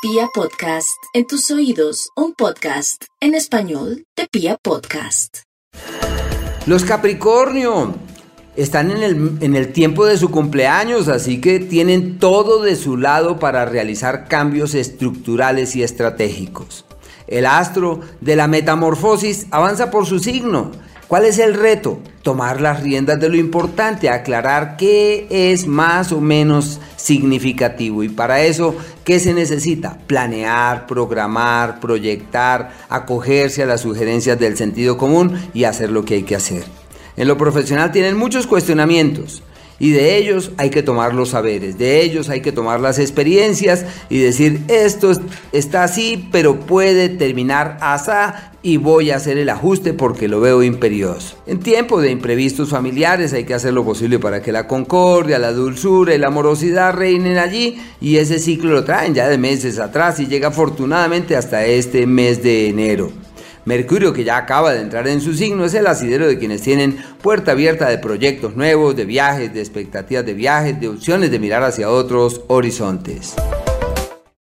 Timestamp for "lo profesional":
37.26-37.90